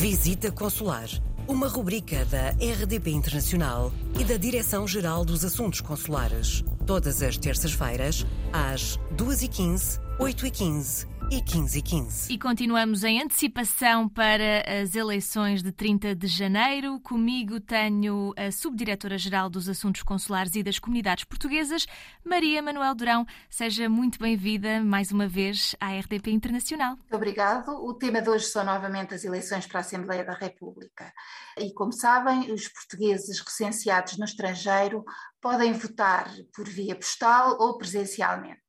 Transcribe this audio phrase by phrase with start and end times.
[0.00, 1.10] Visita Consular,
[1.46, 6.64] uma rubrica da RDP Internacional e da Direção-Geral dos Assuntos Consulares.
[6.86, 12.32] Todas as terças-feiras, às 2h15, 8h15 e 15 e 15.
[12.32, 16.98] E continuamos em antecipação para as eleições de 30 de janeiro.
[17.00, 21.86] Comigo tenho a Subdiretora-Geral dos Assuntos Consulares e das Comunidades Portuguesas,
[22.24, 23.24] Maria Manuel Durão.
[23.48, 26.96] Seja muito bem-vinda mais uma vez à RDP Internacional.
[26.96, 27.68] Muito obrigado.
[27.68, 31.12] O tema de hoje são novamente as eleições para a Assembleia da República.
[31.56, 35.04] E como sabem, os portugueses recenseados no estrangeiro
[35.40, 38.60] podem votar por via postal ou presencialmente.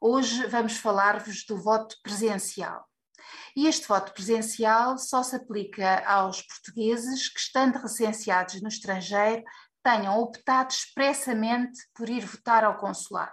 [0.00, 2.88] Hoje vamos falar-vos do voto presencial.
[3.56, 9.42] E este voto presencial só se aplica aos portugueses que, estando recenseados no estrangeiro,
[9.82, 13.32] tenham optado expressamente por ir votar ao consulado.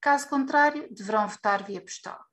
[0.00, 2.27] Caso contrário, deverão votar via postal.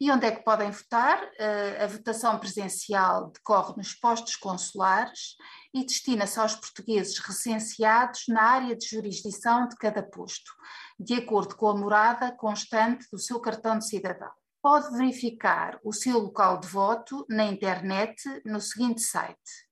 [0.00, 1.28] E onde é que podem votar?
[1.38, 5.34] Eh, a votação presencial decorre nos postos consulares
[5.74, 10.52] e destina-se aos portugueses recenseados na área de jurisdição de cada posto,
[10.98, 14.30] de acordo com a morada constante do seu cartão de cidadão.
[14.62, 19.68] Pode verificar o seu local de voto na internet no seguinte site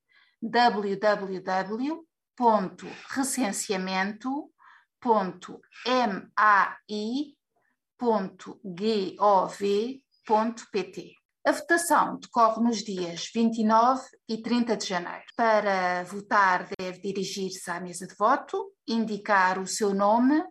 [10.26, 11.14] www.recenseamento.mai.gov.pt
[11.46, 15.22] a votação decorre nos dias 29 e 30 de janeiro.
[15.36, 20.42] Para votar, deve dirigir-se à mesa de voto, indicar o seu nome